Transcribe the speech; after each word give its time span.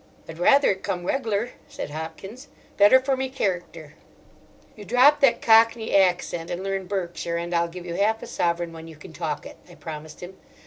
"I'd 0.27 0.39
rather 0.39 0.71
it 0.71 0.81
come 0.81 1.05
reggler," 1.05 1.51
said 1.67 1.91
Hopkins. 1.91 2.47
"Better 2.75 2.99
for 2.99 3.15
me 3.15 3.29
kerrickter." 3.29 3.93
"You 4.75 4.83
drop 4.83 5.19
that 5.21 5.43
Cockney 5.43 5.95
accent 5.95 6.49
and 6.49 6.63
learn 6.63 6.87
Berkshire, 6.87 7.37
and 7.37 7.53
I'll 7.53 7.67
give 7.67 7.85
you 7.85 7.93
half 7.93 8.23
a 8.23 8.25
sovereign 8.25 8.73
when 8.73 8.87
you 8.87 8.95
can 8.95 9.13
talk 9.13 9.45
it," 9.45 9.57
I 9.69 9.75
promised 9.75 10.21
him. 10.21 10.37